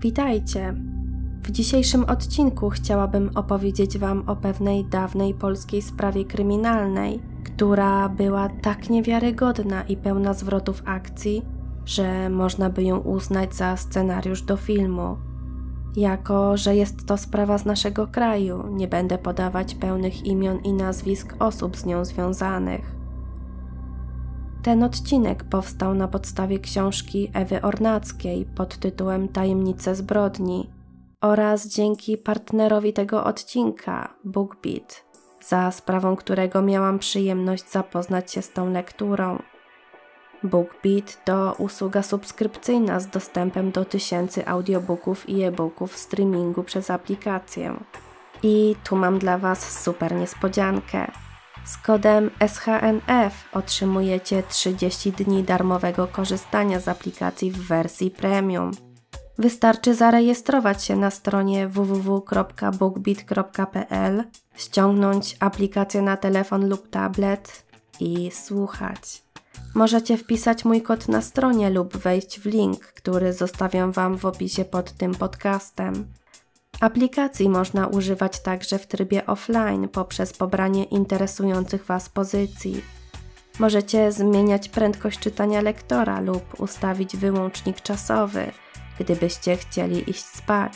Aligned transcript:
Witajcie. 0.00 0.74
W 1.42 1.50
dzisiejszym 1.50 2.04
odcinku 2.04 2.70
chciałabym 2.70 3.30
opowiedzieć 3.34 3.98
Wam 3.98 4.28
o 4.28 4.36
pewnej 4.36 4.84
dawnej 4.84 5.34
polskiej 5.34 5.82
sprawie 5.82 6.24
kryminalnej, 6.24 7.20
która 7.44 8.08
była 8.08 8.48
tak 8.48 8.90
niewiarygodna 8.90 9.82
i 9.82 9.96
pełna 9.96 10.34
zwrotów 10.34 10.82
akcji, 10.84 11.42
że 11.84 12.30
można 12.30 12.70
by 12.70 12.82
ją 12.82 12.98
uznać 12.98 13.54
za 13.54 13.76
scenariusz 13.76 14.42
do 14.42 14.56
filmu. 14.56 15.16
Jako, 15.96 16.56
że 16.56 16.76
jest 16.76 17.06
to 17.06 17.16
sprawa 17.16 17.58
z 17.58 17.64
naszego 17.64 18.06
kraju, 18.06 18.64
nie 18.70 18.88
będę 18.88 19.18
podawać 19.18 19.74
pełnych 19.74 20.26
imion 20.26 20.58
i 20.58 20.72
nazwisk 20.72 21.36
osób 21.38 21.76
z 21.76 21.86
nią 21.86 22.04
związanych. 22.04 22.96
Ten 24.66 24.82
odcinek 24.82 25.44
powstał 25.44 25.94
na 25.94 26.08
podstawie 26.08 26.58
książki 26.58 27.30
Ewy 27.34 27.62
Ornackiej 27.62 28.44
pod 28.44 28.78
tytułem 28.78 29.28
Tajemnice 29.28 29.94
zbrodni 29.94 30.70
oraz 31.20 31.68
dzięki 31.68 32.16
partnerowi 32.16 32.92
tego 32.92 33.24
odcinka, 33.24 34.14
BookBeat, 34.24 35.04
za 35.40 35.70
sprawą 35.70 36.16
którego 36.16 36.62
miałam 36.62 36.98
przyjemność 36.98 37.70
zapoznać 37.70 38.32
się 38.32 38.42
z 38.42 38.52
tą 38.52 38.70
lekturą. 38.70 39.42
BookBeat 40.42 41.24
to 41.24 41.54
usługa 41.58 42.02
subskrypcyjna 42.02 43.00
z 43.00 43.06
dostępem 43.06 43.70
do 43.70 43.84
tysięcy 43.84 44.46
audiobooków 44.46 45.28
i 45.28 45.42
e-booków 45.42 45.92
w 45.92 45.98
streamingu 45.98 46.62
przez 46.62 46.90
aplikację. 46.90 47.80
I 48.42 48.76
tu 48.84 48.96
mam 48.96 49.18
dla 49.18 49.38
Was 49.38 49.82
super 49.82 50.14
niespodziankę. 50.14 51.25
Z 51.66 51.76
kodem 51.76 52.30
SHNF 52.48 53.44
otrzymujecie 53.52 54.42
30 54.42 55.12
dni 55.12 55.42
darmowego 55.42 56.06
korzystania 56.06 56.80
z 56.80 56.88
aplikacji 56.88 57.50
w 57.50 57.68
wersji 57.68 58.10
premium. 58.10 58.70
Wystarczy 59.38 59.94
zarejestrować 59.94 60.84
się 60.84 60.96
na 60.96 61.10
stronie 61.10 61.68
www.bookbit.pl, 61.68 64.24
ściągnąć 64.56 65.36
aplikację 65.40 66.02
na 66.02 66.16
telefon 66.16 66.68
lub 66.68 66.90
tablet 66.90 67.64
i 68.00 68.30
słuchać. 68.30 69.22
Możecie 69.74 70.16
wpisać 70.16 70.64
mój 70.64 70.82
kod 70.82 71.08
na 71.08 71.22
stronie 71.22 71.70
lub 71.70 71.96
wejść 71.96 72.40
w 72.40 72.46
link, 72.46 72.80
który 72.80 73.32
zostawiam 73.32 73.92
Wam 73.92 74.18
w 74.18 74.24
opisie 74.24 74.64
pod 74.64 74.92
tym 74.92 75.14
podcastem. 75.14 76.06
Aplikacji 76.80 77.48
można 77.48 77.86
używać 77.86 78.40
także 78.40 78.78
w 78.78 78.86
trybie 78.86 79.26
offline 79.26 79.88
poprzez 79.88 80.32
pobranie 80.32 80.84
interesujących 80.84 81.84
Was 81.84 82.08
pozycji. 82.08 82.82
Możecie 83.58 84.12
zmieniać 84.12 84.68
prędkość 84.68 85.18
czytania 85.18 85.60
lektora 85.60 86.20
lub 86.20 86.60
ustawić 86.60 87.16
wyłącznik 87.16 87.80
czasowy, 87.80 88.52
gdybyście 89.00 89.56
chcieli 89.56 90.10
iść 90.10 90.24
spać. 90.24 90.72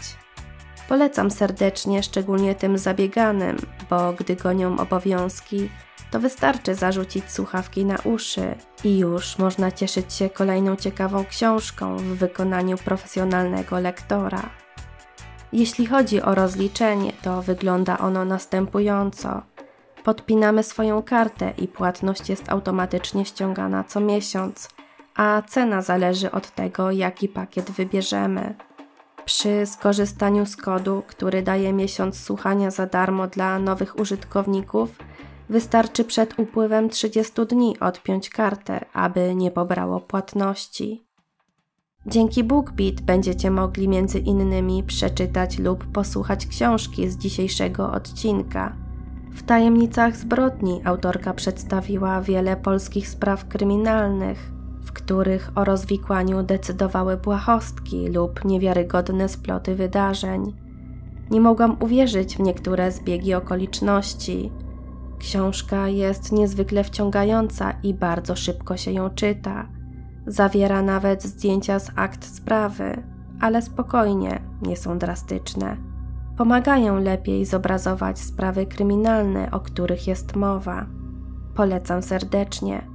Polecam 0.88 1.30
serdecznie, 1.30 2.02
szczególnie 2.02 2.54
tym 2.54 2.78
zabieganym, 2.78 3.56
bo 3.90 4.12
gdy 4.12 4.36
gonią 4.36 4.78
obowiązki, 4.78 5.68
to 6.10 6.20
wystarczy 6.20 6.74
zarzucić 6.74 7.30
słuchawki 7.30 7.84
na 7.84 7.96
uszy 8.04 8.54
i 8.84 8.98
już 8.98 9.38
można 9.38 9.72
cieszyć 9.72 10.12
się 10.12 10.30
kolejną 10.30 10.76
ciekawą 10.76 11.24
książką 11.24 11.96
w 11.96 12.02
wykonaniu 12.02 12.76
profesjonalnego 12.78 13.80
lektora. 13.80 14.50
Jeśli 15.52 15.86
chodzi 15.86 16.22
o 16.22 16.34
rozliczenie, 16.34 17.12
to 17.22 17.42
wygląda 17.42 17.98
ono 17.98 18.24
następująco. 18.24 19.42
Podpinamy 20.04 20.62
swoją 20.62 21.02
kartę 21.02 21.52
i 21.58 21.68
płatność 21.68 22.28
jest 22.28 22.52
automatycznie 22.52 23.24
ściągana 23.24 23.84
co 23.84 24.00
miesiąc, 24.00 24.68
a 25.16 25.42
cena 25.48 25.82
zależy 25.82 26.30
od 26.30 26.50
tego, 26.50 26.90
jaki 26.90 27.28
pakiet 27.28 27.70
wybierzemy. 27.70 28.54
Przy 29.24 29.66
skorzystaniu 29.66 30.46
z 30.46 30.56
kodu, 30.56 31.02
który 31.06 31.42
daje 31.42 31.72
miesiąc 31.72 32.20
słuchania 32.20 32.70
za 32.70 32.86
darmo 32.86 33.26
dla 33.26 33.58
nowych 33.58 33.98
użytkowników, 33.98 34.88
wystarczy 35.48 36.04
przed 36.04 36.38
upływem 36.38 36.91
30 36.91 37.46
dni 37.46 37.78
odpiąć 37.80 38.30
kartę, 38.30 38.84
aby 38.92 39.34
nie 39.34 39.50
pobrało 39.50 40.00
płatności. 40.00 41.09
Dzięki 42.06 42.44
BookBeat 42.44 43.00
będziecie 43.00 43.50
mogli 43.50 43.88
między 43.88 44.19
innymi 44.19 44.83
przeczytać 44.83 45.59
lub 45.59 45.87
posłuchać 45.87 46.47
książki 46.47 47.11
z 47.11 47.19
dzisiejszego 47.19 47.93
odcinka. 47.93 48.77
W 49.33 49.43
Tajemnicach 49.43 50.16
zbrodni 50.16 50.81
autorka 50.84 51.34
przedstawiła 51.34 52.21
wiele 52.21 52.56
polskich 52.56 53.09
spraw 53.09 53.49
kryminalnych, 53.49 54.53
w 54.84 54.93
których 54.93 55.50
o 55.55 55.65
rozwikłaniu 55.65 56.43
decydowały 56.43 57.16
błahostki 57.16 58.09
lub 58.09 58.44
niewiarygodne 58.44 59.28
sploty 59.28 59.75
wydarzeń. 59.75 60.53
Nie 61.31 61.41
mogłam 61.41 61.77
uwierzyć 61.81 62.37
w 62.37 62.41
niektóre 62.41 62.93
zbiegi 62.93 63.34
okoliczności. 63.34 64.53
Książka 65.19 65.88
jest 65.88 66.32
niezwykle 66.32 66.84
wciągająca 66.84 67.72
i 67.82 67.94
bardzo 67.94 68.37
szybko 68.37 68.77
się 68.77 68.93
ją 68.93 69.11
czyta. 69.11 69.79
Zawiera 70.26 70.82
nawet 70.82 71.22
zdjęcia 71.22 71.78
z 71.78 71.91
akt 71.97 72.25
sprawy, 72.25 73.03
ale 73.41 73.62
spokojnie, 73.62 74.42
nie 74.62 74.76
są 74.76 74.98
drastyczne. 74.98 75.76
Pomagają 76.36 76.98
lepiej 76.98 77.47
zobrazować 77.47 78.19
sprawy 78.19 78.66
kryminalne, 78.66 79.50
o 79.50 79.60
których 79.60 80.06
jest 80.06 80.36
mowa. 80.36 80.86
Polecam 81.54 82.03
serdecznie. 82.03 82.86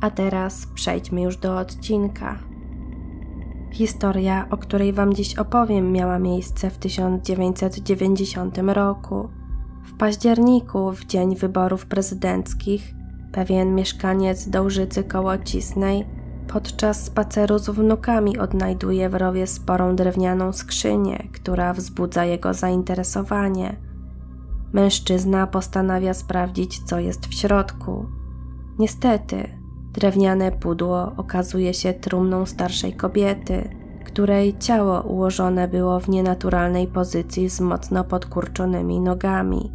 A 0.00 0.10
teraz 0.10 0.66
przejdźmy 0.74 1.22
już 1.22 1.36
do 1.36 1.58
odcinka. 1.58 2.38
Historia, 3.72 4.46
o 4.50 4.56
której 4.56 4.92
Wam 4.92 5.14
dziś 5.14 5.38
opowiem, 5.38 5.92
miała 5.92 6.18
miejsce 6.18 6.70
w 6.70 6.78
1990 6.78 8.58
roku. 8.58 9.28
W 9.84 9.96
październiku, 9.96 10.92
w 10.92 11.04
dzień 11.04 11.36
wyborów 11.36 11.86
prezydenckich, 11.86 12.94
pewien 13.32 13.74
mieszkaniec 13.74 14.48
Dołżycy 14.48 15.04
koło 15.04 15.38
Cisnej 15.38 16.06
podczas 16.52 17.04
spaceru 17.04 17.58
z 17.58 17.70
wnukami 17.70 18.38
odnajduje 18.38 19.08
w 19.08 19.14
rowie 19.14 19.46
sporą 19.46 19.96
drewnianą 19.96 20.52
skrzynię, 20.52 21.28
która 21.32 21.74
wzbudza 21.74 22.24
jego 22.24 22.54
zainteresowanie. 22.54 23.76
Mężczyzna 24.72 25.46
postanawia 25.46 26.14
sprawdzić, 26.14 26.80
co 26.84 26.98
jest 26.98 27.26
w 27.26 27.34
środku. 27.34 28.06
Niestety, 28.78 29.48
drewniane 29.92 30.52
pudło 30.52 31.12
okazuje 31.16 31.74
się 31.74 31.92
trumną 31.92 32.46
starszej 32.46 32.92
kobiety, 32.92 33.68
której 34.04 34.58
ciało 34.58 35.00
ułożone 35.00 35.68
było 35.68 36.00
w 36.00 36.08
nienaturalnej 36.08 36.86
pozycji 36.86 37.48
z 37.48 37.60
mocno 37.60 38.04
podkurczonymi 38.04 39.00
nogami. 39.00 39.72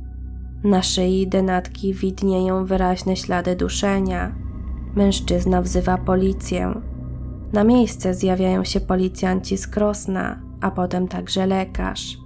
Na 0.63 0.81
szyi 0.81 1.27
denatki 1.27 1.93
widnieją 1.93 2.65
wyraźne 2.65 3.15
ślady 3.15 3.55
duszenia. 3.55 4.46
Mężczyzna 4.97 5.61
wzywa 5.61 5.97
policję. 5.97 6.81
Na 7.53 7.63
miejsce 7.63 8.13
zjawiają 8.13 8.63
się 8.63 8.79
policjanci 8.79 9.57
z 9.57 9.67
Krosna, 9.67 10.39
a 10.61 10.71
potem 10.71 11.07
także 11.07 11.47
lekarz. 11.47 12.17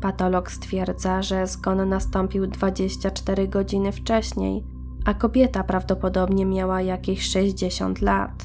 Patolog 0.00 0.52
stwierdza, 0.52 1.22
że 1.22 1.46
zgon 1.46 1.88
nastąpił 1.88 2.46
24 2.46 3.48
godziny 3.48 3.92
wcześniej, 3.92 4.64
a 5.04 5.14
kobieta 5.14 5.64
prawdopodobnie 5.64 6.46
miała 6.46 6.82
jakieś 6.82 7.22
60 7.30 8.00
lat. 8.00 8.44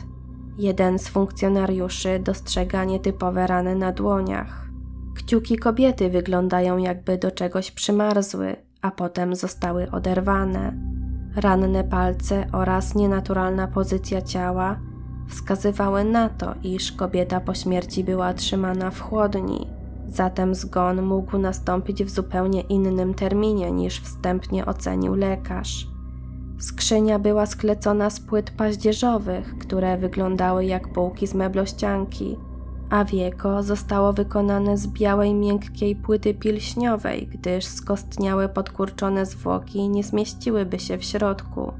Jeden 0.57 0.99
z 0.99 1.07
funkcjonariuszy 1.07 2.19
dostrzega 2.19 2.85
nietypowe 2.85 3.47
rany 3.47 3.75
na 3.75 3.91
dłoniach. 3.91 4.69
Kciuki 5.15 5.57
kobiety 5.57 6.09
wyglądają 6.09 6.77
jakby 6.77 7.17
do 7.17 7.31
czegoś 7.31 7.71
przymarzły, 7.71 8.55
a 8.81 8.91
potem 8.91 9.35
zostały 9.35 9.91
oderwane. 9.91 10.97
Ranne 11.37 11.83
palce 11.83 12.47
oraz 12.51 12.95
nienaturalna 12.95 13.67
pozycja 13.67 14.21
ciała 14.21 14.79
wskazywały 15.29 16.03
na 16.03 16.29
to, 16.29 16.53
iż 16.63 16.91
kobieta 16.91 17.39
po 17.39 17.53
śmierci 17.53 18.03
była 18.03 18.33
trzymana 18.33 18.91
w 18.91 19.01
chłodni. 19.01 19.67
Zatem 20.07 20.55
zgon 20.55 21.01
mógł 21.01 21.37
nastąpić 21.37 22.03
w 22.03 22.09
zupełnie 22.09 22.61
innym 22.61 23.13
terminie 23.13 23.71
niż 23.71 24.01
wstępnie 24.01 24.65
ocenił 24.65 25.15
lekarz. 25.15 25.87
Skrzynia 26.59 27.19
była 27.19 27.45
sklecona 27.45 28.09
z 28.09 28.19
płyt 28.19 28.51
paździerzowych, 28.51 29.57
które 29.57 29.97
wyglądały 29.97 30.65
jak 30.65 30.87
półki 30.87 31.27
z 31.27 31.33
meblościanki, 31.33 32.37
a 32.89 33.05
wieko 33.05 33.63
zostało 33.63 34.13
wykonane 34.13 34.77
z 34.77 34.87
białej, 34.87 35.33
miękkiej 35.33 35.95
płyty 35.95 36.33
pilśniowej, 36.33 37.27
gdyż 37.27 37.65
skostniałe 37.65 38.49
podkurczone 38.49 39.25
zwłoki 39.25 39.89
nie 39.89 40.03
zmieściłyby 40.03 40.79
się 40.79 40.97
w 40.97 41.03
środku. 41.03 41.73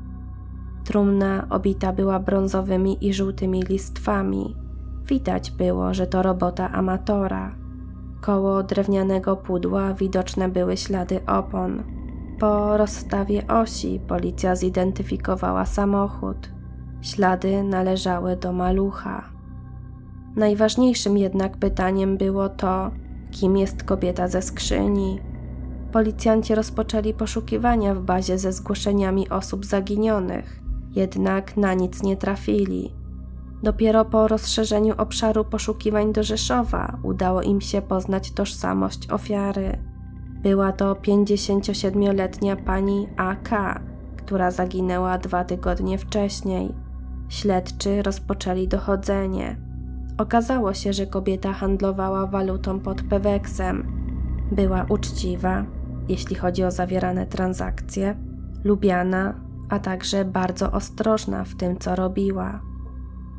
Trumna 0.83 1.48
obita 1.50 1.94
była 1.94 2.19
brązowymi 2.19 3.07
i 3.07 3.13
żółtymi 3.13 3.63
listwami. 3.63 4.56
Widać 5.06 5.51
było, 5.51 5.94
że 5.94 6.07
to 6.07 6.21
robota 6.21 6.71
amatora. 6.71 7.56
Koło 8.21 8.63
drewnianego 8.63 9.38
pudła 9.38 9.94
widoczne 9.94 10.50
były 10.50 10.77
ślady 10.77 11.25
opon. 11.25 11.83
Po 12.39 12.77
rozstawie 12.77 13.48
osi 13.48 14.00
policja 14.07 14.56
zidentyfikowała 14.56 15.65
samochód. 15.65 16.50
Ślady 17.01 17.63
należały 17.63 18.36
do 18.36 18.54
malucha. 18.54 19.36
Najważniejszym 20.37 21.17
jednak 21.17 21.57
pytaniem 21.57 22.17
było 22.17 22.49
to, 22.49 22.91
kim 23.31 23.57
jest 23.57 23.83
kobieta 23.83 24.27
ze 24.27 24.41
skrzyni. 24.41 25.19
Policjanci 25.91 26.55
rozpoczęli 26.55 27.13
poszukiwania 27.13 27.95
w 27.95 28.01
bazie 28.01 28.37
ze 28.37 28.51
zgłoszeniami 28.51 29.29
osób 29.29 29.65
zaginionych, 29.65 30.61
jednak 30.95 31.57
na 31.57 31.73
nic 31.73 32.03
nie 32.03 32.17
trafili. 32.17 32.93
Dopiero 33.63 34.05
po 34.05 34.27
rozszerzeniu 34.27 34.93
obszaru 34.97 35.45
poszukiwań 35.45 36.13
do 36.13 36.23
Rzeszowa 36.23 36.97
udało 37.03 37.41
im 37.41 37.61
się 37.61 37.81
poznać 37.81 38.31
tożsamość 38.31 39.11
ofiary. 39.11 39.77
Była 40.43 40.71
to 40.71 40.93
57-letnia 40.93 42.55
pani 42.55 43.07
AK, 43.17 43.81
która 44.17 44.51
zaginęła 44.51 45.17
dwa 45.17 45.43
tygodnie 45.43 45.97
wcześniej. 45.97 46.73
Śledczy 47.29 48.03
rozpoczęli 48.03 48.67
dochodzenie. 48.67 49.66
Okazało 50.17 50.73
się, 50.73 50.93
że 50.93 51.07
kobieta 51.07 51.53
handlowała 51.53 52.27
walutą 52.27 52.79
pod 52.79 53.01
Peweksem. 53.01 53.87
Była 54.51 54.85
uczciwa, 54.89 55.65
jeśli 56.09 56.35
chodzi 56.35 56.63
o 56.63 56.71
zawierane 56.71 57.25
transakcje, 57.25 58.15
lubiana, 58.63 59.33
a 59.69 59.79
także 59.79 60.25
bardzo 60.25 60.71
ostrożna 60.71 61.43
w 61.43 61.55
tym, 61.55 61.77
co 61.79 61.95
robiła. 61.95 62.61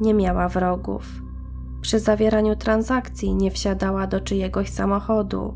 Nie 0.00 0.14
miała 0.14 0.48
wrogów. 0.48 1.22
Przy 1.80 1.98
zawieraniu 1.98 2.56
transakcji 2.56 3.34
nie 3.34 3.50
wsiadała 3.50 4.06
do 4.06 4.20
czyjegoś 4.20 4.70
samochodu. 4.70 5.54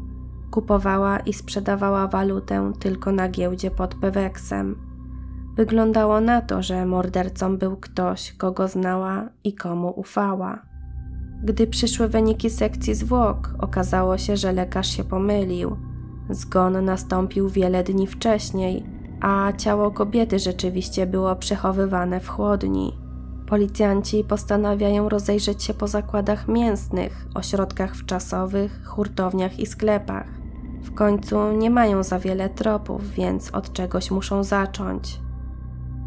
Kupowała 0.50 1.18
i 1.18 1.32
sprzedawała 1.32 2.08
walutę 2.08 2.72
tylko 2.78 3.12
na 3.12 3.28
giełdzie 3.28 3.70
pod 3.70 3.94
Peweksem. 3.94 4.76
Wyglądało 5.56 6.20
na 6.20 6.40
to, 6.40 6.62
że 6.62 6.86
mordercą 6.86 7.56
był 7.58 7.76
ktoś, 7.76 8.32
kogo 8.32 8.68
znała 8.68 9.28
i 9.44 9.54
komu 9.54 9.92
ufała. 9.96 10.71
Gdy 11.42 11.66
przyszły 11.66 12.08
wyniki 12.08 12.50
sekcji 12.50 12.94
zwłok, 12.94 13.54
okazało 13.58 14.18
się, 14.18 14.36
że 14.36 14.52
lekarz 14.52 14.96
się 14.96 15.04
pomylił. 15.04 15.76
Zgon 16.30 16.84
nastąpił 16.84 17.48
wiele 17.48 17.84
dni 17.84 18.06
wcześniej, 18.06 18.84
a 19.20 19.52
ciało 19.58 19.90
kobiety 19.90 20.38
rzeczywiście 20.38 21.06
było 21.06 21.36
przechowywane 21.36 22.20
w 22.20 22.28
chłodni. 22.28 22.92
Policjanci 23.46 24.24
postanawiają 24.24 25.08
rozejrzeć 25.08 25.62
się 25.62 25.74
po 25.74 25.88
zakładach 25.88 26.48
mięsnych, 26.48 27.26
ośrodkach 27.34 27.96
wczasowych, 27.96 28.84
hurtowniach 28.86 29.58
i 29.58 29.66
sklepach. 29.66 30.26
W 30.82 30.94
końcu 30.94 31.52
nie 31.52 31.70
mają 31.70 32.02
za 32.02 32.18
wiele 32.18 32.48
tropów, 32.48 33.10
więc 33.10 33.50
od 33.50 33.72
czegoś 33.72 34.10
muszą 34.10 34.44
zacząć. 34.44 35.20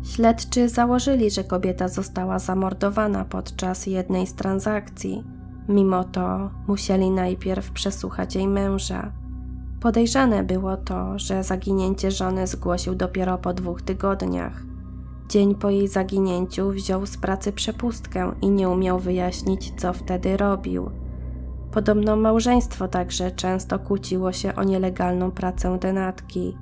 Śledczy 0.06 0.69
założyli, 0.69 1.31
że 1.31 1.44
kobieta 1.44 1.88
została 1.88 2.40
zamordowana 2.40 3.25
podczas 3.25 3.88
jednej 3.88 4.28
z 4.28 4.34
transakcji. 4.34 5.24
Mimo 5.69 6.04
to 6.04 6.50
musieli 6.68 7.12
najpierw 7.12 7.72
przesłuchać 7.72 8.36
jej 8.36 8.48
męża. 8.48 9.12
Podejrzane 9.81 10.44
było 10.44 10.78
to, 10.78 11.19
że 11.19 11.44
zaginięcie 11.44 12.12
żony 12.12 12.48
zgłosił 12.48 12.96
dopiero 12.96 13.38
po 13.38 13.54
dwóch 13.54 13.81
tygodniach. 13.81 14.63
Dzień 15.30 15.56
po 15.56 15.69
jej 15.69 15.88
zaginięciu 15.88 16.69
wziął 16.69 17.06
z 17.06 17.18
pracy 17.18 17.52
przepustkę 17.52 18.31
i 18.42 18.50
nie 18.50 18.69
umiał 18.69 19.00
wyjaśnić, 19.00 19.74
co 19.78 19.94
wtedy 19.94 20.38
robił. 20.38 20.90
Podobno 21.72 22.16
małżeństwo 22.16 22.88
także 22.88 23.31
często 23.31 23.80
kłóciło 23.80 24.31
się 24.31 24.56
o 24.56 24.63
nielegalną 24.63 25.31
pracę 25.31 25.78
denatki. 25.80 26.57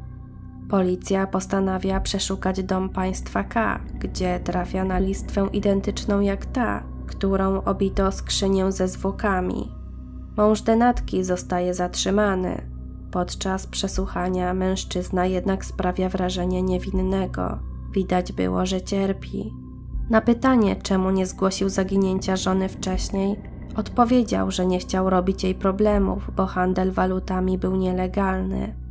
Policja 0.69 1.27
postanawia 1.27 2.00
przeszukać 2.00 2.63
dom 2.63 2.89
państwa 2.89 3.44
K, 3.44 3.80
gdzie 4.00 4.39
trafia 4.39 4.83
na 4.83 5.00
listwę 5.00 5.48
identyczną 5.54 6.19
jak 6.19 6.45
ta, 6.45 6.83
którą 7.07 7.63
obito 7.63 8.12
skrzynię 8.12 8.71
ze 8.71 8.88
zwłokami. 8.88 9.71
Mąż 10.38 10.62
denatki 10.62 11.24
zostaje 11.24 11.74
zatrzymany. 11.74 12.62
Podczas 13.12 13.68
przesłuchania 13.68 14.54
mężczyzna 14.54 15.25
jednak 15.25 15.65
sprawia 15.65 16.10
wrażenie 16.10 16.62
niewinnego. 16.62 17.59
Widać 17.92 18.31
było, 18.31 18.66
że 18.66 18.81
cierpi. 18.81 19.54
Na 20.09 20.21
pytanie, 20.21 20.75
czemu 20.75 21.12
nie 21.12 21.25
zgłosił 21.25 21.69
zaginięcia 21.69 22.36
żony 22.36 22.69
wcześniej, 22.69 23.36
odpowiedział, 23.75 24.51
że 24.51 24.66
nie 24.66 24.80
chciał 24.80 25.09
robić 25.09 25.44
jej 25.44 25.56
problemów, 25.56 26.31
bo 26.36 26.45
handel 26.45 26.92
walutami 26.92 27.57
był 27.57 27.75
nielegalny. 27.75 28.82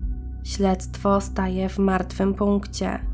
Śledztwo 0.45 1.21
staje 1.21 1.69
w 1.69 1.79
martwym 1.79 2.35
punkcie. 2.35 3.07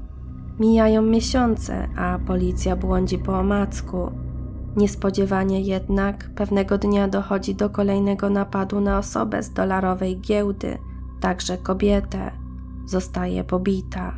Mijają 0.58 1.02
miesiące, 1.02 1.88
a 1.96 2.19
policja 2.26 2.76
błądzi 2.76 3.19
po 3.19 3.38
omacku. 3.38 4.12
Niespodziewanie 4.76 5.60
jednak 5.60 6.30
pewnego 6.34 6.78
dnia 6.78 7.08
dochodzi 7.08 7.54
do 7.54 7.70
kolejnego 7.70 8.30
napadu 8.30 8.80
na 8.80 8.98
osobę 8.98 9.42
z 9.42 9.52
dolarowej 9.52 10.20
giełdy, 10.20 10.78
także 11.20 11.58
kobietę. 11.58 12.30
Zostaje 12.86 13.44
pobita. 13.44 14.14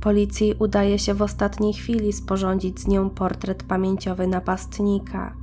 Policji 0.00 0.54
udaje 0.58 0.98
się 0.98 1.14
w 1.14 1.22
ostatniej 1.22 1.72
chwili 1.72 2.12
sporządzić 2.12 2.80
z 2.80 2.86
nią 2.86 3.10
portret 3.10 3.62
pamięciowy 3.62 4.26
napastnika. 4.26 5.34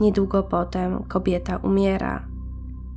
Niedługo 0.00 0.42
potem 0.42 1.02
kobieta 1.02 1.56
umiera. 1.56 2.33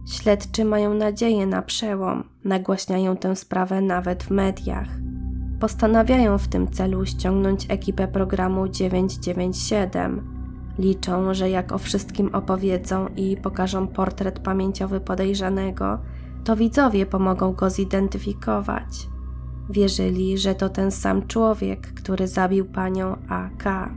Śledczy 0.07 0.65
mają 0.65 0.94
nadzieję 0.94 1.45
na 1.45 1.62
przełom, 1.62 2.24
nagłaśniają 2.44 3.18
tę 3.18 3.36
sprawę 3.36 3.81
nawet 3.81 4.24
w 4.24 4.31
mediach. 4.31 4.88
Postanawiają 5.59 6.38
w 6.38 6.48
tym 6.48 6.71
celu 6.71 7.06
ściągnąć 7.06 7.65
ekipę 7.69 8.07
programu 8.07 8.68
997. 8.68 10.27
Liczą, 10.80 11.33
że 11.33 11.50
jak 11.50 11.71
o 11.71 11.77
wszystkim 11.77 12.36
opowiedzą 12.36 13.07
i 13.15 13.38
pokażą 13.38 13.88
portret 13.88 14.39
pamięciowy 14.39 15.00
podejrzanego, 15.00 16.00
to 16.44 16.56
widzowie 16.56 17.06
pomogą 17.06 17.53
go 17.53 17.69
zidentyfikować. 17.69 19.10
Wierzyli, 19.69 20.38
że 20.38 20.56
to 20.56 20.69
ten 20.69 20.92
sam 20.92 21.27
człowiek, 21.27 21.94
który 21.94 22.27
zabił 22.27 22.65
panią 22.65 23.15
AK. 23.30 23.89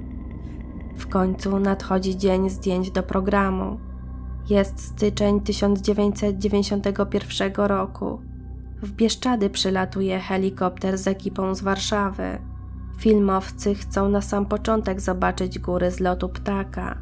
W 0.97 1.09
końcu 1.09 1.61
nadchodzi 1.61 2.17
dzień 2.17 2.51
zdjęć 2.51 2.91
do 2.91 3.03
programu. 3.03 3.90
Jest 4.51 4.81
styczeń 4.81 5.41
1991 5.41 7.53
roku. 7.57 8.21
W 8.83 8.93
Bieszczady 8.93 9.51
przylatuje 9.51 10.19
helikopter 10.19 10.99
z 10.99 11.07
ekipą 11.07 11.55
z 11.55 11.61
Warszawy. 11.61 12.39
Filmowcy 12.99 13.75
chcą 13.75 14.09
na 14.09 14.21
sam 14.21 14.47
początek 14.47 15.01
zobaczyć 15.01 15.59
góry 15.59 15.91
z 15.91 16.01
lotu 16.01 16.29
ptaka. 16.29 16.99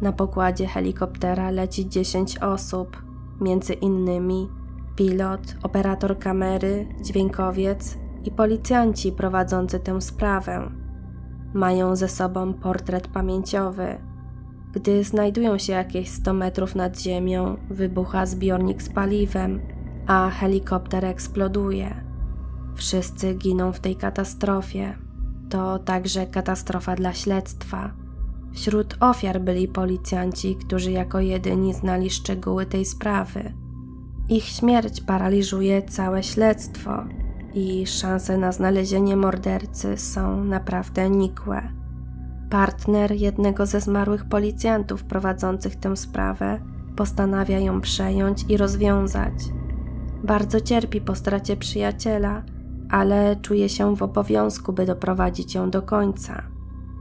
Na 0.00 0.12
pokładzie 0.12 0.66
helikoptera 0.66 1.50
leci 1.50 1.88
10 1.88 2.38
osób, 2.38 3.02
między 3.40 3.72
innymi 3.72 4.48
pilot, 4.96 5.56
operator 5.62 6.18
kamery, 6.18 6.88
dźwiękowiec 7.00 7.98
i 8.24 8.30
policjanci 8.30 9.12
prowadzący 9.12 9.80
tę 9.80 10.00
sprawę. 10.00 10.70
Mają 11.54 11.96
ze 11.96 12.08
sobą 12.08 12.54
portret 12.54 13.08
pamięciowy. 13.08 14.09
Gdy 14.72 15.04
znajdują 15.04 15.58
się 15.58 15.72
jakieś 15.72 16.08
100 16.08 16.32
metrów 16.32 16.74
nad 16.74 17.00
ziemią, 17.00 17.56
wybucha 17.70 18.26
zbiornik 18.26 18.82
z 18.82 18.88
paliwem, 18.88 19.60
a 20.06 20.30
helikopter 20.30 21.04
eksploduje. 21.04 22.04
Wszyscy 22.74 23.34
giną 23.34 23.72
w 23.72 23.80
tej 23.80 23.96
katastrofie. 23.96 24.98
To 25.50 25.78
także 25.78 26.26
katastrofa 26.26 26.96
dla 26.96 27.12
śledztwa. 27.12 27.92
Wśród 28.52 28.96
ofiar 29.00 29.40
byli 29.40 29.68
policjanci, 29.68 30.56
którzy 30.56 30.90
jako 30.90 31.20
jedyni 31.20 31.74
znali 31.74 32.10
szczegóły 32.10 32.66
tej 32.66 32.84
sprawy. 32.84 33.52
Ich 34.28 34.44
śmierć 34.44 35.00
paraliżuje 35.00 35.82
całe 35.82 36.22
śledztwo 36.22 37.04
i 37.54 37.86
szanse 37.86 38.38
na 38.38 38.52
znalezienie 38.52 39.16
mordercy 39.16 39.98
są 39.98 40.44
naprawdę 40.44 41.10
nikłe. 41.10 41.79
Partner 42.50 43.12
jednego 43.12 43.66
ze 43.66 43.80
zmarłych 43.80 44.24
policjantów 44.24 45.04
prowadzących 45.04 45.76
tę 45.76 45.96
sprawę 45.96 46.60
postanawia 46.96 47.58
ją 47.58 47.80
przejąć 47.80 48.44
i 48.48 48.56
rozwiązać. 48.56 49.32
Bardzo 50.24 50.60
cierpi 50.60 51.00
po 51.00 51.14
stracie 51.14 51.56
przyjaciela, 51.56 52.42
ale 52.90 53.36
czuje 53.36 53.68
się 53.68 53.96
w 53.96 54.02
obowiązku, 54.02 54.72
by 54.72 54.86
doprowadzić 54.86 55.54
ją 55.54 55.70
do 55.70 55.82
końca. 55.82 56.42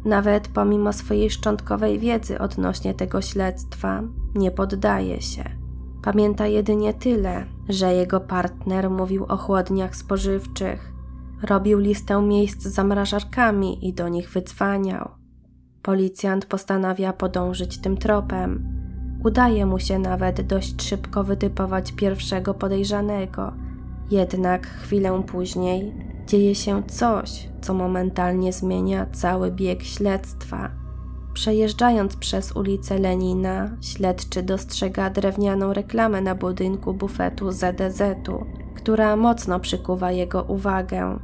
Nawet 0.06 0.48
pomimo 0.48 0.94
swojej 0.94 1.30
szczątkowej 1.30 2.00
wiedzy 2.00 2.40
odnośnie 2.40 2.94
tego 2.94 3.22
śledztwa, 3.22 4.02
nie 4.36 4.52
poddaje 4.52 5.22
się. 5.22 5.44
Pamięta 6.04 6.48
jedynie 6.48 6.94
tyle, 6.94 7.46
że 7.70 7.94
jego 7.94 8.20
partner 8.20 8.90
mówił 8.90 9.26
o 9.26 9.38
chłodniach 9.38 9.96
spożywczych, 9.96 10.94
robił 11.44 11.80
listę 11.80 12.22
miejsc 12.22 12.62
z 12.62 12.74
zamrażarkami 12.74 13.88
i 13.88 13.94
do 13.94 14.10
nich 14.10 14.30
wydzwaniał. 14.30 15.19
Policjant 15.84 16.46
postanawia 16.46 17.14
podążyć 17.14 17.78
tym 17.78 17.98
tropem. 17.98 18.80
Udaje 19.24 19.66
mu 19.66 19.80
się 19.80 20.00
nawet 20.00 20.42
dość 20.42 20.82
szybko 20.82 21.24
wytypować 21.24 21.92
pierwszego 21.92 22.54
podejrzanego, 22.54 23.54
jednak 24.12 24.68
chwilę 24.68 25.24
później 25.28 25.94
dzieje 26.28 26.56
się 26.56 26.84
coś, 26.84 27.50
co 27.62 27.74
momentalnie 27.74 28.54
zmienia 28.54 29.06
cały 29.12 29.52
bieg 29.52 29.84
śledztwa. 29.84 30.70
Przejeżdżając 31.34 32.16
przez 32.16 32.52
ulicę 32.52 33.00
Lenina, 33.00 33.70
śledczy 33.82 34.44
dostrzega 34.44 35.10
drewnianą 35.10 35.74
reklamę 35.74 36.22
na 36.22 36.36
budynku 36.36 36.94
bufetu 36.94 37.52
ZDZ-u, 37.52 38.46
która 38.76 39.16
mocno 39.16 39.60
przykuwa 39.60 40.12
jego 40.12 40.44
uwagę. 40.44 41.20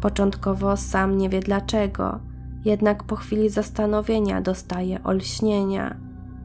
Początkowo 0.00 0.76
sam 0.76 1.18
nie 1.18 1.28
wie 1.28 1.40
dlaczego, 1.40 2.20
jednak 2.64 3.04
po 3.04 3.16
chwili 3.16 3.48
zastanowienia 3.48 4.40
dostaje 4.40 5.02
olśnienia. 5.04 5.96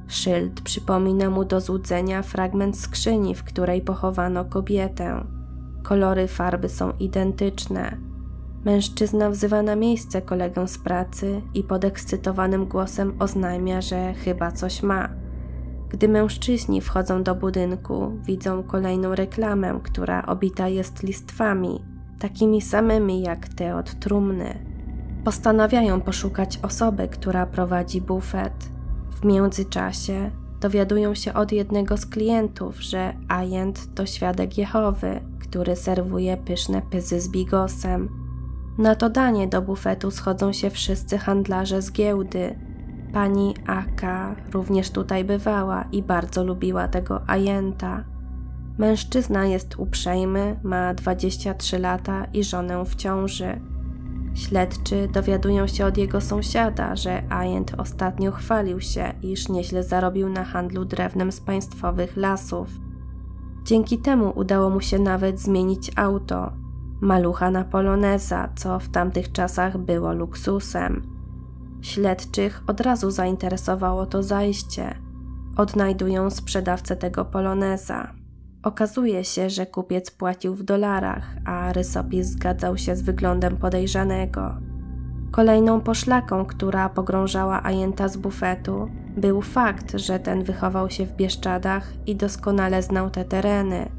Szyld 0.07 0.61
przypomina 0.61 1.29
mu 1.29 1.45
do 1.45 1.61
złudzenia 1.61 2.21
fragment 2.21 2.79
skrzyni, 2.79 3.35
w 3.35 3.43
której 3.43 3.81
pochowano 3.81 4.45
kobietę. 4.45 5.23
Kolory 5.83 6.27
farby 6.27 6.69
są 6.69 6.91
identyczne. 6.99 7.97
Mężczyzna 8.65 9.29
wzywa 9.29 9.61
na 9.61 9.75
miejsce 9.75 10.21
kolegę 10.21 10.67
z 10.67 10.77
pracy 10.77 11.41
i 11.53 11.63
podekscytowanym 11.63 12.65
głosem 12.65 13.13
oznajmia, 13.19 13.81
że 13.81 14.13
chyba 14.13 14.51
coś 14.51 14.83
ma. 14.83 15.09
Gdy 15.89 16.07
mężczyźni 16.07 16.81
wchodzą 16.81 17.23
do 17.23 17.35
budynku, 17.35 18.11
widzą 18.23 18.63
kolejną 18.63 19.15
reklamę, 19.15 19.79
która 19.83 20.25
obita 20.25 20.67
jest 20.67 21.03
listwami, 21.03 21.85
takimi 22.19 22.61
samymi 22.61 23.21
jak 23.21 23.47
te 23.47 23.75
od 23.75 23.99
trumny. 23.99 24.76
Postanawiają 25.23 26.01
poszukać 26.01 26.59
osoby, 26.61 27.07
która 27.07 27.45
prowadzi 27.45 28.01
bufet. 28.01 28.69
W 29.09 29.25
międzyczasie 29.25 30.31
dowiadują 30.59 31.15
się 31.15 31.33
od 31.33 31.51
jednego 31.51 31.97
z 31.97 32.05
klientów, 32.05 32.81
że 32.81 33.13
agent 33.27 33.95
to 33.95 34.05
świadek 34.05 34.57
Jehowy, 34.57 35.19
który 35.39 35.75
serwuje 35.75 36.37
pyszne 36.37 36.81
pyzy 36.81 37.21
z 37.21 37.29
bigosem. 37.29 38.09
Na 38.77 38.95
to 38.95 39.09
danie 39.09 39.47
do 39.47 39.61
bufetu 39.61 40.11
schodzą 40.11 40.53
się 40.53 40.69
wszyscy 40.69 41.17
handlarze 41.17 41.81
z 41.81 41.91
giełdy. 41.91 42.59
Pani 43.13 43.55
Aka 43.67 44.35
również 44.53 44.91
tutaj 44.91 45.25
bywała 45.25 45.85
i 45.91 46.03
bardzo 46.03 46.43
lubiła 46.43 46.87
tego 46.87 47.21
ajenta. 47.27 48.03
Mężczyzna 48.77 49.45
jest 49.45 49.79
uprzejmy, 49.79 50.59
ma 50.63 50.93
23 50.93 51.79
lata 51.79 52.25
i 52.33 52.43
żonę 52.43 52.85
w 52.85 52.95
ciąży. 52.95 53.61
Śledczy 54.37 55.07
dowiadują 55.13 55.67
się 55.67 55.85
od 55.85 55.97
jego 55.97 56.21
sąsiada, 56.21 56.95
że 56.95 57.23
ajent 57.29 57.73
ostatnio 57.77 58.31
chwalił 58.31 58.81
się, 58.81 59.13
iż 59.21 59.49
nieźle 59.49 59.83
zarobił 59.83 60.29
na 60.29 60.43
handlu 60.43 60.85
drewnem 60.85 61.31
z 61.31 61.39
państwowych 61.39 62.17
lasów. 62.17 62.69
Dzięki 63.63 63.97
temu 63.97 64.33
udało 64.35 64.69
mu 64.69 64.81
się 64.81 64.99
nawet 64.99 65.39
zmienić 65.39 65.91
auto. 65.95 66.51
Malucha 67.01 67.51
na 67.51 67.63
poloneza, 67.63 68.49
co 68.55 68.79
w 68.79 68.89
tamtych 68.89 69.31
czasach 69.31 69.77
było 69.77 70.13
luksusem. 70.13 71.01
Śledczych 71.81 72.63
od 72.67 72.81
razu 72.81 73.11
zainteresowało 73.11 74.05
to 74.05 74.23
zajście. 74.23 74.95
Odnajdują 75.57 76.29
sprzedawcę 76.29 76.95
tego 76.95 77.25
poloneza. 77.25 78.13
Okazuje 78.67 79.23
się, 79.23 79.49
że 79.49 79.65
kupiec 79.65 80.11
płacił 80.11 80.55
w 80.55 80.63
dolarach, 80.63 81.35
a 81.45 81.73
rysopis 81.73 82.27
zgadzał 82.27 82.77
się 82.77 82.95
z 82.95 83.01
wyglądem 83.01 83.57
podejrzanego. 83.57 84.55
Kolejną 85.31 85.81
poszlaką, 85.81 86.45
która 86.45 86.89
pogrążała 86.89 87.63
ajenta 87.63 88.07
z 88.07 88.17
bufetu, 88.17 88.89
był 89.17 89.41
fakt, 89.41 89.91
że 89.95 90.19
ten 90.19 90.43
wychował 90.43 90.89
się 90.89 91.05
w 91.05 91.15
Bieszczadach 91.15 91.93
i 92.05 92.15
doskonale 92.15 92.83
znał 92.83 93.09
te 93.09 93.25
tereny. 93.25 93.89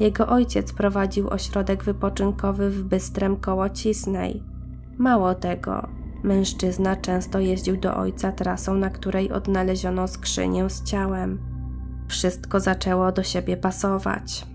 Jego 0.00 0.28
ojciec 0.28 0.72
prowadził 0.72 1.28
ośrodek 1.28 1.84
wypoczynkowy 1.84 2.70
w 2.70 2.82
Bystrem 2.82 3.36
koło 3.36 3.68
Cisnej. 3.68 4.42
Mało 4.98 5.34
tego, 5.34 5.88
mężczyzna 6.22 6.96
często 6.96 7.38
jeździł 7.38 7.76
do 7.76 7.96
ojca 7.96 8.32
trasą, 8.32 8.74
na 8.74 8.90
której 8.90 9.32
odnaleziono 9.32 10.08
skrzynię 10.08 10.70
z 10.70 10.82
ciałem. 10.82 11.55
Wszystko 12.08 12.60
zaczęło 12.60 13.12
do 13.12 13.22
siebie 13.22 13.56
pasować. 13.56 14.46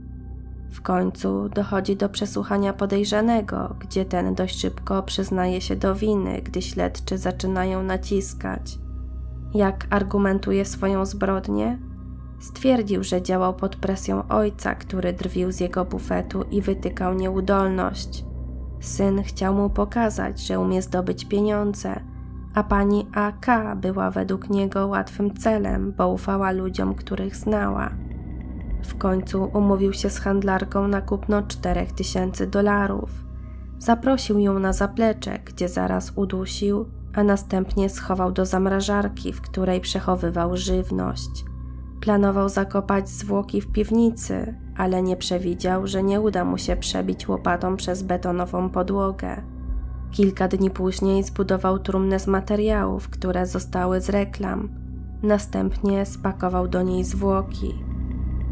W 0.72 0.82
końcu 0.82 1.50
dochodzi 1.50 1.96
do 1.96 2.10
przesłuchania 2.10 2.74
podejrzanego, 2.74 3.76
gdzie 3.80 4.06
ten 4.06 4.36
dość 4.36 4.62
szybko 4.62 5.04
przyznaje 5.04 5.62
się 5.62 5.76
do 5.76 5.96
winy, 5.96 6.42
gdy 6.42 6.62
śledczy 6.62 7.18
zaczynają 7.18 7.84
naciskać. 7.84 8.80
Jak 9.54 9.88
argumentuje 9.90 10.66
swoją 10.66 11.06
zbrodnię? 11.06 11.80
Stwierdził, 12.40 13.04
że 13.04 13.22
działał 13.22 13.54
pod 13.54 13.76
presją 13.76 14.28
ojca, 14.28 14.76
który 14.76 15.14
drwił 15.14 15.52
z 15.52 15.60
jego 15.60 15.86
bufetu 15.86 16.44
i 16.52 16.62
wytykał 16.62 17.14
nieudolność. 17.14 18.26
Syn 18.80 19.24
chciał 19.24 19.54
mu 19.54 19.70
pokazać, 19.70 20.40
że 20.40 20.60
umie 20.60 20.82
zdobyć 20.82 21.26
pieniądze, 21.26 22.02
a 22.56 22.64
pani 22.64 23.08
AK 23.14 23.76
była 23.76 24.12
według 24.12 24.50
niego 24.50 24.88
łatwym 24.88 25.34
celem, 25.34 25.94
bo 25.98 26.10
ufała 26.10 26.52
ludziom, 26.52 26.96
których 26.96 27.36
znała. 27.36 27.90
W 28.84 28.98
końcu 28.98 29.50
umówił 29.54 29.94
się 29.94 30.10
z 30.10 30.20
handlarką 30.20 30.88
na 30.88 31.02
kupno 31.02 31.42
4000 31.42 32.48
dolarów. 32.48 33.10
Zaprosił 33.78 34.40
ją 34.40 34.60
na 34.60 34.74
zaplecze, 34.74 35.40
gdzie 35.46 35.70
zaraz 35.70 36.12
udusił, 36.16 36.86
a 37.16 37.24
następnie 37.24 37.90
schował 37.90 38.32
do 38.32 38.46
zamrażarki, 38.46 39.34
w 39.34 39.42
której 39.42 39.82
przechowywał 39.82 40.58
żywność. 40.58 41.46
Planował 42.02 42.50
zakopać 42.50 43.10
zwłoki 43.10 43.62
w 43.62 43.72
piwnicy, 43.72 44.56
ale 44.78 45.04
nie 45.04 45.18
przewidział, 45.18 45.88
że 45.88 46.04
nie 46.04 46.22
uda 46.22 46.46
mu 46.46 46.58
się 46.58 46.76
przebić 46.76 47.28
łopatą 47.28 47.78
przez 47.78 48.04
betonową 48.04 48.70
podłogę. 48.70 49.42
Kilka 50.12 50.48
dni 50.48 50.70
później 50.70 51.24
zbudował 51.24 51.80
trumnę 51.80 52.20
z 52.20 52.28
materiałów, 52.28 53.10
które 53.10 53.46
zostały 53.46 54.02
z 54.02 54.10
reklam. 54.10 54.70
Następnie 55.24 56.06
spakował 56.06 56.68
do 56.68 56.82
niej 56.82 57.04
zwłoki. 57.04 57.76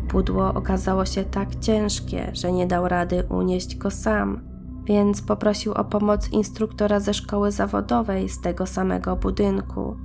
Pudło 0.10 0.54
okazało 0.54 1.06
się 1.06 1.24
tak 1.24 1.56
ciężkie, 1.56 2.32
że 2.34 2.52
nie 2.52 2.68
dał 2.68 2.88
rady 2.88 3.24
unieść 3.30 3.78
go 3.78 3.92
sam, 3.92 4.42
więc 4.86 5.22
poprosił 5.22 5.74
o 5.74 5.84
pomoc 5.84 6.30
instruktora 6.32 7.00
ze 7.00 7.14
szkoły 7.14 7.52
zawodowej 7.52 8.30
z 8.30 8.42
tego 8.42 8.66
samego 8.66 9.16
budynku. 9.16 9.98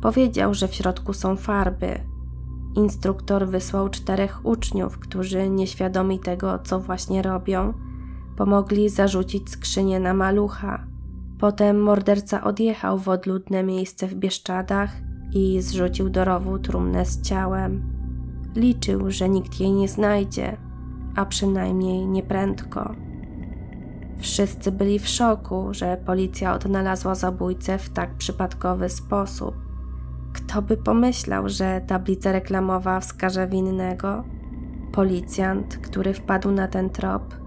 Powiedział, 0.00 0.54
że 0.54 0.68
w 0.68 0.74
środku 0.74 1.12
są 1.12 1.36
farby. 1.36 2.00
Instruktor 2.76 3.48
wysłał 3.48 3.88
czterech 3.88 4.46
uczniów, 4.46 4.98
którzy, 4.98 5.50
nieświadomi 5.50 6.18
tego, 6.18 6.58
co 6.58 6.80
właśnie 6.80 7.22
robią, 7.22 7.74
pomogli 8.36 8.88
zarzucić 8.88 9.50
skrzynię 9.50 10.00
na 10.00 10.14
malucha. 10.14 10.91
Potem 11.42 11.80
morderca 11.80 12.44
odjechał 12.44 12.98
w 12.98 13.08
odludne 13.08 13.62
miejsce 13.62 14.06
w 14.06 14.14
Bieszczadach 14.14 14.90
i 15.32 15.62
zrzucił 15.62 16.10
do 16.10 16.24
rowu 16.24 16.58
trumnę 16.58 17.06
z 17.06 17.22
ciałem. 17.22 17.82
Liczył, 18.56 19.10
że 19.10 19.28
nikt 19.28 19.60
jej 19.60 19.72
nie 19.72 19.88
znajdzie, 19.88 20.56
a 21.16 21.26
przynajmniej 21.26 22.06
nie 22.06 22.22
prędko. 22.22 22.94
Wszyscy 24.18 24.72
byli 24.72 24.98
w 24.98 25.08
szoku, 25.08 25.68
że 25.70 25.96
policja 26.06 26.54
odnalazła 26.54 27.14
zabójcę 27.14 27.78
w 27.78 27.90
tak 27.90 28.14
przypadkowy 28.14 28.88
sposób. 28.88 29.54
Kto 30.32 30.62
by 30.62 30.76
pomyślał, 30.76 31.48
że 31.48 31.80
tablica 31.86 32.32
reklamowa 32.32 33.00
wskaże 33.00 33.46
winnego? 33.46 34.24
Policjant, 34.92 35.76
który 35.76 36.14
wpadł 36.14 36.50
na 36.50 36.68
ten 36.68 36.90
trop, 36.90 37.41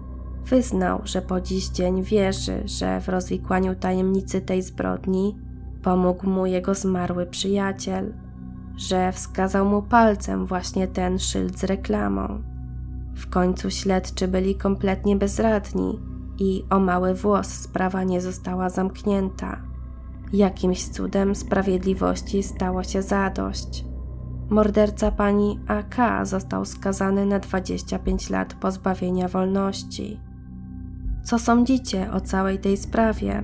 Wyznał, 0.48 1.00
że 1.04 1.22
po 1.22 1.40
dziś 1.40 1.68
dzień 1.68 2.02
wierzy, 2.02 2.62
że 2.64 3.00
w 3.00 3.08
rozwikłaniu 3.08 3.74
tajemnicy 3.74 4.40
tej 4.40 4.62
zbrodni 4.62 5.36
pomógł 5.82 6.26
mu 6.30 6.46
jego 6.46 6.74
zmarły 6.74 7.26
przyjaciel, 7.26 8.14
że 8.76 9.12
wskazał 9.12 9.66
mu 9.66 9.82
palcem 9.82 10.46
właśnie 10.46 10.88
ten 10.88 11.18
szyld 11.18 11.58
z 11.58 11.64
reklamą. 11.64 12.42
W 13.14 13.30
końcu 13.30 13.70
śledczy 13.70 14.28
byli 14.28 14.54
kompletnie 14.54 15.16
bezradni 15.16 16.00
i 16.38 16.64
o 16.70 16.80
mały 16.80 17.14
włos 17.14 17.46
sprawa 17.46 18.04
nie 18.04 18.20
została 18.20 18.70
zamknięta. 18.70 19.62
Jakimś 20.32 20.88
cudem 20.88 21.34
sprawiedliwości 21.34 22.42
stało 22.42 22.82
się 22.82 23.02
zadość. 23.02 23.84
Morderca 24.50 25.10
pani 25.10 25.60
AK 25.66 25.96
został 26.22 26.64
skazany 26.64 27.26
na 27.26 27.38
25 27.38 28.30
lat 28.30 28.54
pozbawienia 28.54 29.28
wolności. 29.28 30.25
Co 31.26 31.38
sądzicie 31.38 32.12
o 32.12 32.20
całej 32.20 32.58
tej 32.58 32.76
sprawie? 32.76 33.42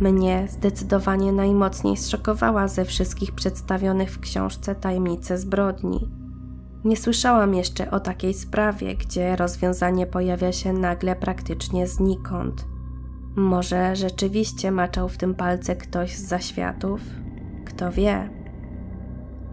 Mnie 0.00 0.46
zdecydowanie 0.50 1.32
najmocniej 1.32 1.96
zszokowała 1.96 2.68
ze 2.68 2.84
wszystkich 2.84 3.32
przedstawionych 3.32 4.10
w 4.10 4.20
książce 4.20 4.74
tajemnice 4.74 5.38
zbrodni. 5.38 6.08
Nie 6.84 6.96
słyszałam 6.96 7.54
jeszcze 7.54 7.90
o 7.90 8.00
takiej 8.00 8.34
sprawie, 8.34 8.94
gdzie 8.96 9.36
rozwiązanie 9.36 10.06
pojawia 10.06 10.52
się 10.52 10.72
nagle 10.72 11.16
praktycznie 11.16 11.86
znikąd. 11.86 12.64
Może 13.36 13.96
rzeczywiście 13.96 14.70
maczał 14.70 15.08
w 15.08 15.16
tym 15.16 15.34
palce 15.34 15.76
ktoś 15.76 16.16
z 16.16 16.28
zaświatów? 16.28 17.00
Kto 17.64 17.92
wie? 17.92 18.30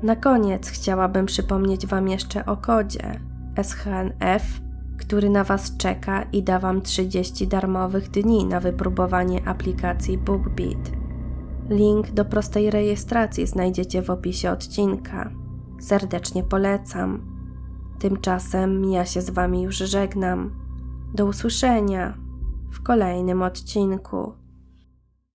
Na 0.01 0.15
koniec 0.15 0.70
chciałabym 0.70 1.25
przypomnieć 1.25 1.88
Wam 1.88 2.08
jeszcze 2.08 2.46
o 2.46 2.58
kodzie 2.58 3.20
SHNF 3.63 4.62
który 5.13 5.29
na 5.29 5.43
Was 5.43 5.77
czeka 5.77 6.24
i 6.24 6.43
da 6.43 6.60
Wam 6.60 6.82
30 6.82 7.48
darmowych 7.48 8.10
dni 8.10 8.46
na 8.46 8.60
wypróbowanie 8.60 9.48
aplikacji 9.48 10.17
BookBeat. 10.17 10.91
Link 11.70 12.12
do 12.12 12.25
prostej 12.25 12.72
rejestracji 12.72 13.48
znajdziecie 13.48 14.01
w 14.01 14.10
opisie 14.10 14.51
odcinka. 14.51 15.32
Serdecznie 15.79 16.43
polecam. 16.43 17.22
Tymczasem 18.00 18.91
ja 18.91 19.05
się 19.05 19.22
z 19.22 19.29
Wami 19.29 19.62
już 19.62 19.75
żegnam. 19.75 20.51
Do 21.13 21.25
usłyszenia 21.25 22.17
w 22.72 22.84
kolejnym 22.84 23.41
odcinku. 23.41 24.34